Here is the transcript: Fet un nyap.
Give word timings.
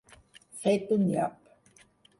Fet 0.63 0.89
un 0.97 1.05
nyap. 1.11 1.87